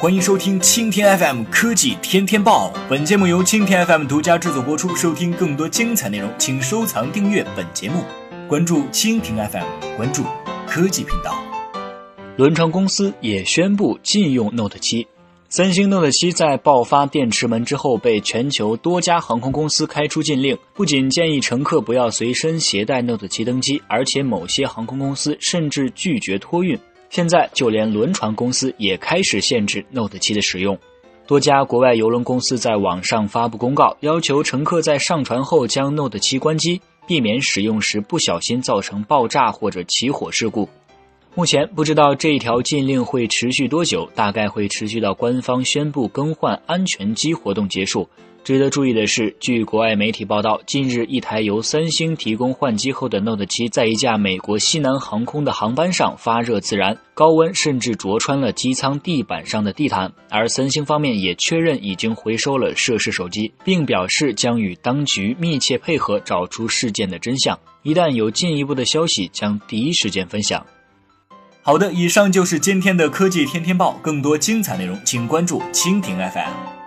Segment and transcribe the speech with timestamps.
[0.00, 2.72] 欢迎收听蜻蜓 FM 科技天天报。
[2.88, 4.96] 本节目由蜻蜓 FM 独家制作播出。
[4.96, 8.02] 收听更多精彩内容，请收藏订阅本节目，
[8.48, 10.24] 关注蜻蜓 FM，关注
[10.66, 11.34] 科技频道。
[12.38, 15.06] 轮船公司也宣布禁用 Note 7。
[15.50, 26.78] 三星 Note 7在爆发电池门之后，被全球多家航空公司开出禁令，不仅建议乘客不要随身携带 Note 7登机，而且某些航空公司甚至拒绝托运。
[27.10, 30.78] 现在，就连轮船公司也开始限制 Note 7的使用。
[31.26, 40.68] 多家国外邮轮公司在网上发布公告，要求乘客在上船后将 Note 7关机，避免使用时不小心造成爆炸或者起火事故。
[41.36, 48.08] 目前不知道这一条禁令会持续多久，大概会持续到官方宣布更换安全机活动结束。
[48.42, 60.12] 值得注意的是，据国外媒体报道，近日一台由三星提供换机后的 Note 7，在一架美国西南航空的航班上发热自燃，高温甚至灼穿了机舱地板上的地毯。
[60.30, 67.56] 而三星方面也确认已经回收了涉事手机，并表示将与当局密切配合，找出事件的真相。
[67.82, 70.66] 一旦有进一步的消息，将第一时间分享。
[71.62, 76.79] 好的，以上就是今天的科技天天报，更多精彩内容，请关注蜻蜓 FM。